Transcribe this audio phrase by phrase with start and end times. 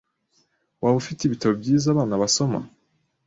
[0.81, 2.59] Waba ufite ibitabo byiza abana basoma?